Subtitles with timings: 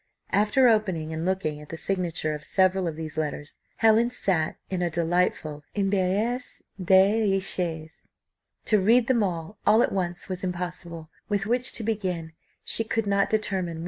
[0.31, 4.81] After opening and looking at the signature of several of these letters, Helen sat in
[4.81, 8.07] a delightful embarras de richesse.
[8.65, 12.33] To read them all all at once, was impossible; with which to begin,
[12.63, 13.79] she could not determine.